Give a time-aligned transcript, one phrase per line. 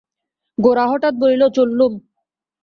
[0.57, 1.93] গোরা হঠাৎ বলিল, চললুম।